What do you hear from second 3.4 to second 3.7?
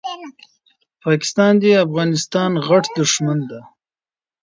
ده